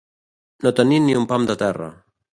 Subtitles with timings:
[0.65, 1.95] No tenir ni un pam de terra.